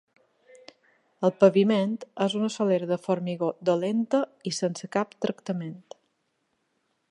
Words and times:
El 1.27 1.33
paviment 1.43 1.93
és 2.25 2.37
una 2.39 2.49
solera 2.55 2.89
de 2.93 2.97
formigó 3.05 3.51
dolenta 3.71 4.23
i 4.53 4.57
sense 4.61 4.91
cap 4.97 5.15
tractament. 5.27 5.81